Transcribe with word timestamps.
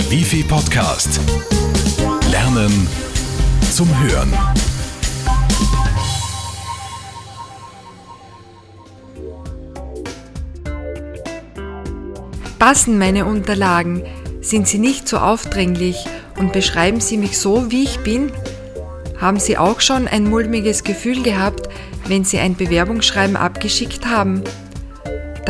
Der 0.00 0.10
Wifi 0.10 0.42
Podcast. 0.42 1.20
Lernen 2.30 2.88
zum 3.70 3.86
Hören. 4.02 4.32
Passen 12.58 12.98
meine 12.98 13.26
Unterlagen? 13.26 14.02
Sind 14.40 14.66
sie 14.66 14.78
nicht 14.78 15.06
so 15.06 15.18
aufdringlich 15.18 16.06
und 16.38 16.54
beschreiben 16.54 17.00
sie 17.00 17.18
mich 17.18 17.36
so, 17.36 17.70
wie 17.70 17.84
ich 17.84 17.98
bin? 17.98 18.32
Haben 19.18 19.38
Sie 19.38 19.58
auch 19.58 19.82
schon 19.82 20.08
ein 20.08 20.24
mulmiges 20.24 20.82
Gefühl 20.82 21.22
gehabt, 21.22 21.68
wenn 22.06 22.24
Sie 22.24 22.38
ein 22.38 22.56
Bewerbungsschreiben 22.56 23.36
abgeschickt 23.36 24.06
haben? 24.06 24.44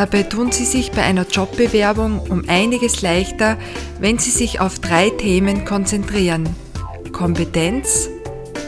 Dabei 0.01 0.23
tun 0.23 0.51
Sie 0.51 0.65
sich 0.65 0.93
bei 0.93 1.03
einer 1.03 1.27
Jobbewerbung 1.27 2.21
um 2.21 2.45
einiges 2.49 3.03
leichter, 3.03 3.59
wenn 3.99 4.17
Sie 4.17 4.31
sich 4.31 4.59
auf 4.59 4.79
drei 4.79 5.11
Themen 5.11 5.67
konzentrieren. 5.67 6.49
Kompetenz, 7.13 8.09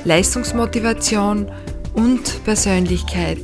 Leistungsmotivation 0.05 1.51
und 1.95 2.45
Persönlichkeit. 2.45 3.39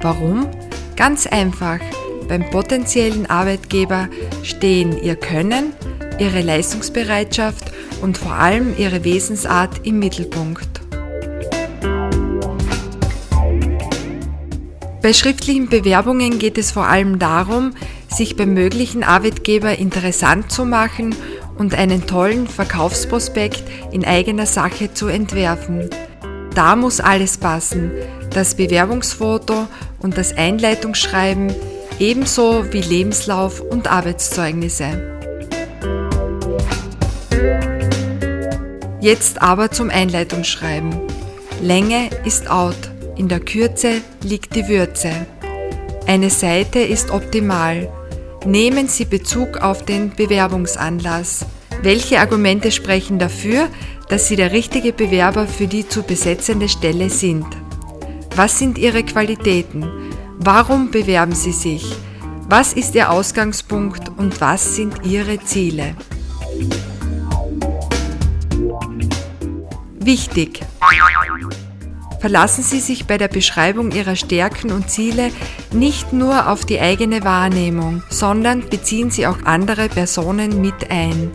Warum? 0.00 0.48
Ganz 0.96 1.26
einfach. 1.26 1.80
Beim 2.26 2.48
potenziellen 2.48 3.26
Arbeitgeber 3.28 4.08
stehen 4.42 4.98
Ihr 5.02 5.16
Können, 5.16 5.74
Ihre 6.18 6.40
Leistungsbereitschaft 6.40 7.70
und 8.00 8.16
vor 8.16 8.32
allem 8.32 8.74
Ihre 8.78 9.04
Wesensart 9.04 9.86
im 9.86 9.98
Mittelpunkt. 9.98 10.75
Bei 15.06 15.12
schriftlichen 15.12 15.68
Bewerbungen 15.68 16.40
geht 16.40 16.58
es 16.58 16.72
vor 16.72 16.88
allem 16.88 17.20
darum, 17.20 17.74
sich 18.08 18.34
beim 18.34 18.54
möglichen 18.54 19.04
Arbeitgeber 19.04 19.78
interessant 19.78 20.50
zu 20.50 20.64
machen 20.64 21.14
und 21.56 21.76
einen 21.76 22.08
tollen 22.08 22.48
Verkaufsprospekt 22.48 23.62
in 23.92 24.04
eigener 24.04 24.46
Sache 24.46 24.94
zu 24.94 25.06
entwerfen. 25.06 25.88
Da 26.56 26.74
muss 26.74 26.98
alles 26.98 27.38
passen, 27.38 27.92
das 28.30 28.56
Bewerbungsfoto 28.56 29.68
und 30.00 30.18
das 30.18 30.36
Einleitungsschreiben, 30.36 31.54
ebenso 32.00 32.64
wie 32.72 32.80
Lebenslauf 32.80 33.60
und 33.60 33.86
Arbeitszeugnisse. 33.86 35.20
Jetzt 39.00 39.40
aber 39.40 39.70
zum 39.70 39.88
Einleitungsschreiben. 39.88 40.96
Länge 41.62 42.10
ist 42.24 42.50
out. 42.50 42.95
In 43.16 43.28
der 43.28 43.40
Kürze 43.40 44.02
liegt 44.22 44.54
die 44.54 44.68
Würze. 44.68 45.10
Eine 46.06 46.28
Seite 46.28 46.80
ist 46.80 47.10
optimal. 47.10 47.88
Nehmen 48.44 48.88
Sie 48.88 49.06
Bezug 49.06 49.56
auf 49.56 49.84
den 49.86 50.14
Bewerbungsanlass. 50.14 51.46
Welche 51.82 52.20
Argumente 52.20 52.70
sprechen 52.70 53.18
dafür, 53.18 53.68
dass 54.10 54.28
Sie 54.28 54.36
der 54.36 54.52
richtige 54.52 54.92
Bewerber 54.92 55.46
für 55.46 55.66
die 55.66 55.88
zu 55.88 56.02
besetzende 56.02 56.68
Stelle 56.68 57.08
sind? 57.08 57.46
Was 58.36 58.58
sind 58.58 58.76
Ihre 58.76 59.02
Qualitäten? 59.02 59.86
Warum 60.36 60.90
bewerben 60.90 61.34
Sie 61.34 61.52
sich? 61.52 61.96
Was 62.48 62.74
ist 62.74 62.94
Ihr 62.94 63.10
Ausgangspunkt 63.10 64.10
und 64.18 64.42
was 64.42 64.76
sind 64.76 65.06
Ihre 65.06 65.42
Ziele? 65.42 65.96
Wichtig! 69.98 70.60
Verlassen 72.26 72.64
Sie 72.64 72.80
sich 72.80 73.06
bei 73.06 73.18
der 73.18 73.28
Beschreibung 73.28 73.92
Ihrer 73.92 74.16
Stärken 74.16 74.72
und 74.72 74.90
Ziele 74.90 75.30
nicht 75.72 76.12
nur 76.12 76.48
auf 76.48 76.64
die 76.64 76.80
eigene 76.80 77.22
Wahrnehmung, 77.22 78.02
sondern 78.10 78.68
beziehen 78.68 79.12
Sie 79.12 79.28
auch 79.28 79.44
andere 79.44 79.88
Personen 79.88 80.60
mit 80.60 80.90
ein. 80.90 81.30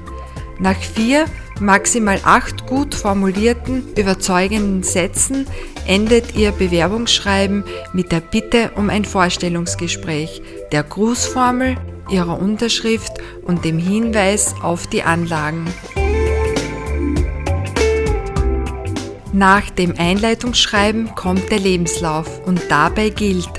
Nach 0.59 0.75
vier, 0.75 1.27
maximal 1.61 2.19
acht 2.25 2.67
gut 2.67 2.93
formulierten, 2.93 3.87
überzeugenden 3.95 4.83
Sätzen 4.83 5.47
endet 5.87 6.35
Ihr 6.35 6.51
Bewerbungsschreiben 6.51 7.63
mit 7.93 8.11
der 8.11 8.19
Bitte 8.19 8.71
um 8.75 8.89
ein 8.89 9.05
Vorstellungsgespräch, 9.05 10.41
der 10.73 10.83
Grußformel, 10.83 11.77
Ihrer 12.09 12.37
Unterschrift 12.37 13.13
und 13.43 13.63
dem 13.63 13.77
Hinweis 13.77 14.55
auf 14.61 14.87
die 14.87 15.03
Anlagen. 15.03 15.67
Nach 19.33 19.69
dem 19.69 19.93
Einleitungsschreiben 19.97 21.15
kommt 21.15 21.49
der 21.51 21.59
Lebenslauf 21.59 22.45
und 22.45 22.59
dabei 22.67 23.09
gilt, 23.09 23.49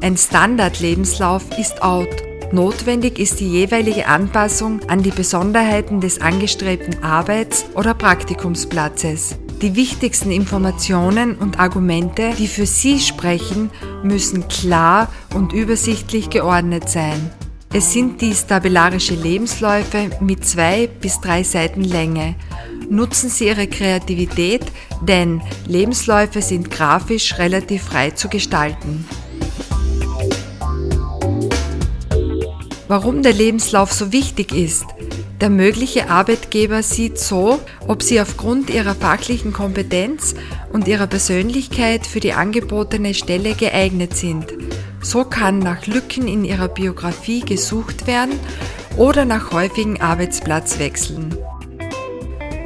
ein 0.00 0.16
Standardlebenslauf 0.16 1.44
ist 1.56 1.82
out. 1.82 2.08
Notwendig 2.50 3.20
ist 3.20 3.38
die 3.38 3.48
jeweilige 3.48 4.08
Anpassung 4.08 4.80
an 4.88 5.04
die 5.04 5.10
Besonderheiten 5.10 6.00
des 6.00 6.20
angestrebten 6.20 7.02
Arbeits- 7.04 7.64
oder 7.74 7.94
Praktikumsplatzes. 7.94 9.36
Die 9.62 9.76
wichtigsten 9.76 10.32
Informationen 10.32 11.36
und 11.36 11.60
Argumente, 11.60 12.32
die 12.36 12.48
für 12.48 12.66
Sie 12.66 12.98
sprechen, 12.98 13.70
müssen 14.02 14.48
klar 14.48 15.08
und 15.32 15.52
übersichtlich 15.52 16.28
geordnet 16.28 16.88
sein. 16.88 17.30
Es 17.72 17.92
sind 17.92 18.20
dies 18.20 18.46
tabellarische 18.46 19.14
Lebensläufe 19.14 20.10
mit 20.20 20.44
zwei 20.44 20.86
bis 20.86 21.20
drei 21.20 21.42
Seiten 21.42 21.84
Länge 21.84 22.34
nutzen 22.88 23.30
Sie 23.30 23.46
Ihre 23.46 23.66
Kreativität, 23.66 24.62
denn 25.02 25.40
Lebensläufe 25.66 26.42
sind 26.42 26.70
grafisch 26.70 27.38
relativ 27.38 27.82
frei 27.84 28.10
zu 28.10 28.28
gestalten. 28.28 29.06
Warum 32.88 33.22
der 33.22 33.32
Lebenslauf 33.32 33.92
so 33.92 34.12
wichtig 34.12 34.52
ist? 34.52 34.84
Der 35.40 35.50
mögliche 35.50 36.08
Arbeitgeber 36.08 36.82
sieht 36.82 37.18
so, 37.18 37.60
ob 37.86 38.02
Sie 38.02 38.20
aufgrund 38.20 38.70
Ihrer 38.70 38.94
fachlichen 38.94 39.52
Kompetenz 39.52 40.34
und 40.72 40.88
Ihrer 40.88 41.06
Persönlichkeit 41.06 42.06
für 42.06 42.20
die 42.20 42.32
angebotene 42.32 43.12
Stelle 43.12 43.54
geeignet 43.54 44.16
sind. 44.16 44.46
So 45.02 45.24
kann 45.24 45.58
nach 45.58 45.86
Lücken 45.86 46.26
in 46.26 46.44
Ihrer 46.44 46.68
Biografie 46.68 47.40
gesucht 47.40 48.06
werden 48.06 48.38
oder 48.96 49.24
nach 49.24 49.52
häufigen 49.52 50.00
Arbeitsplatzwechseln. 50.00 51.36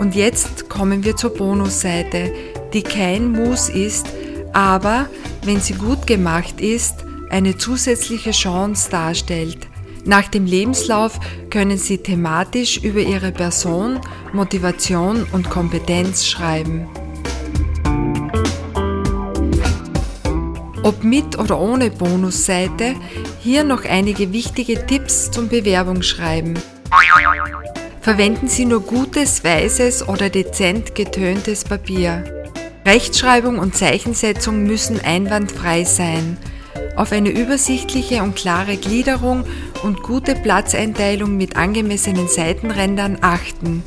Und 0.00 0.14
jetzt 0.14 0.70
kommen 0.70 1.04
wir 1.04 1.14
zur 1.14 1.34
Bonusseite, 1.34 2.32
die 2.72 2.82
kein 2.82 3.32
Muss 3.32 3.68
ist, 3.68 4.06
aber, 4.54 5.10
wenn 5.44 5.60
sie 5.60 5.74
gut 5.74 6.06
gemacht 6.06 6.58
ist, 6.58 7.04
eine 7.28 7.58
zusätzliche 7.58 8.30
Chance 8.30 8.90
darstellt. 8.90 9.68
Nach 10.06 10.26
dem 10.26 10.46
Lebenslauf 10.46 11.20
können 11.50 11.76
Sie 11.76 11.98
thematisch 11.98 12.78
über 12.78 13.00
Ihre 13.00 13.30
Person, 13.30 14.00
Motivation 14.32 15.26
und 15.32 15.50
Kompetenz 15.50 16.24
schreiben. 16.24 16.88
Ob 20.82 21.04
mit 21.04 21.38
oder 21.38 21.60
ohne 21.60 21.90
Bonusseite, 21.90 22.94
hier 23.40 23.64
noch 23.64 23.84
einige 23.84 24.32
wichtige 24.32 24.86
Tipps 24.86 25.30
zum 25.30 25.50
Bewerbungsschreiben. 25.50 26.58
Verwenden 28.00 28.48
Sie 28.48 28.64
nur 28.64 28.80
gutes, 28.80 29.44
weißes 29.44 30.08
oder 30.08 30.30
dezent 30.30 30.94
getöntes 30.94 31.64
Papier. 31.64 32.24
Rechtschreibung 32.86 33.58
und 33.58 33.76
Zeichensetzung 33.76 34.64
müssen 34.64 35.00
einwandfrei 35.00 35.84
sein. 35.84 36.38
Auf 36.96 37.12
eine 37.12 37.28
übersichtliche 37.28 38.22
und 38.22 38.36
klare 38.36 38.78
Gliederung 38.78 39.44
und 39.82 40.02
gute 40.02 40.34
Platzeinteilung 40.34 41.36
mit 41.36 41.56
angemessenen 41.56 42.26
Seitenrändern 42.26 43.18
achten. 43.20 43.82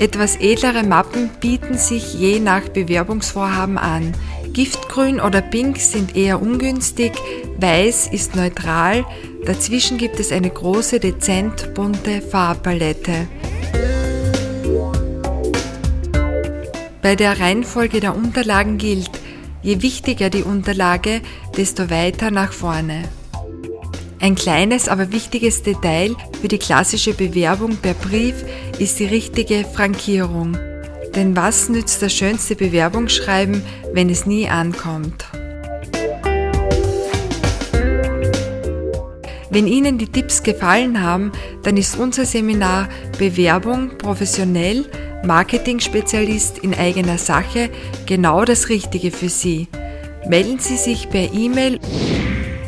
Etwas 0.00 0.36
edlere 0.36 0.82
Mappen 0.82 1.30
bieten 1.40 1.78
sich 1.78 2.14
je 2.14 2.40
nach 2.40 2.68
Bewerbungsvorhaben 2.68 3.78
an. 3.78 4.14
Giftgrün 4.52 5.20
oder 5.20 5.40
Pink 5.40 5.78
sind 5.78 6.16
eher 6.16 6.40
ungünstig, 6.42 7.12
Weiß 7.60 8.08
ist 8.12 8.36
neutral, 8.36 9.04
dazwischen 9.44 9.98
gibt 9.98 10.20
es 10.20 10.30
eine 10.30 10.50
große, 10.50 11.00
dezent 11.00 11.74
bunte 11.74 12.22
Farbpalette. 12.22 13.26
Bei 17.02 17.16
der 17.16 17.40
Reihenfolge 17.40 18.00
der 18.00 18.14
Unterlagen 18.14 18.78
gilt, 18.78 19.10
je 19.62 19.82
wichtiger 19.82 20.30
die 20.30 20.42
Unterlage, 20.42 21.20
desto 21.56 21.90
weiter 21.90 22.30
nach 22.30 22.52
vorne. 22.52 23.08
Ein 24.20 24.34
kleines, 24.34 24.88
aber 24.88 25.12
wichtiges 25.12 25.62
Detail 25.62 26.14
für 26.40 26.48
die 26.48 26.58
klassische 26.58 27.14
Bewerbung 27.14 27.76
per 27.76 27.94
Brief 27.94 28.44
ist 28.78 28.98
die 28.98 29.06
richtige 29.06 29.64
Frankierung. 29.64 30.56
Denn 31.18 31.34
was 31.34 31.68
nützt 31.68 32.00
das 32.00 32.12
schönste 32.12 32.54
Bewerbungsschreiben, 32.54 33.64
wenn 33.92 34.08
es 34.08 34.24
nie 34.24 34.48
ankommt? 34.48 35.24
Wenn 39.50 39.66
Ihnen 39.66 39.98
die 39.98 40.06
Tipps 40.06 40.44
gefallen 40.44 41.02
haben, 41.02 41.32
dann 41.64 41.76
ist 41.76 41.98
unser 41.98 42.24
Seminar 42.24 42.88
Bewerbung 43.18 43.98
professionell, 43.98 44.86
Marketing-Spezialist 45.24 46.58
in 46.58 46.72
eigener 46.72 47.18
Sache 47.18 47.68
genau 48.06 48.44
das 48.44 48.68
Richtige 48.68 49.10
für 49.10 49.28
Sie. 49.28 49.66
Melden 50.28 50.60
Sie 50.60 50.76
sich 50.76 51.10
per 51.10 51.34
E-Mail 51.34 51.80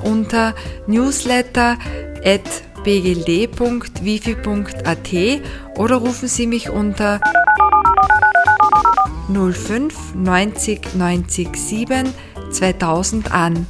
unter 0.02 0.56
newsletter 0.88 1.78
at 2.24 2.42
bgld.wifi.at 2.82 3.48
oder 5.78 5.94
rufen 5.94 6.26
Sie 6.26 6.48
mich 6.48 6.68
unter 6.68 7.20
05 9.34 10.14
90 10.14 10.94
90 10.94 11.56
7 11.56 12.14
2000 12.50 13.32
an. 13.32 13.66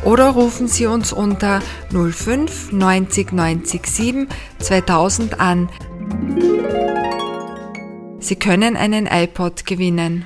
oder 0.04 0.30
rufen 0.30 0.68
Sie 0.68 0.86
uns 0.86 1.14
unter 1.14 1.62
05 1.92 2.72
90 2.72 3.32
90 3.32 3.88
7 3.88 4.28
2000 4.60 5.40
an. 5.40 5.70
Sie 8.20 8.36
können 8.36 8.76
einen 8.76 9.08
iPod 9.08 9.66
gewinnen. 9.66 10.26